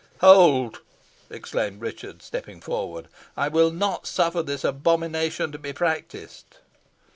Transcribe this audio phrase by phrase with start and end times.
[0.21, 0.81] "Hold!"
[1.29, 3.07] exclaimed Richard, stepping forward.
[3.37, 6.57] "I will not suffer this abomination to be practised."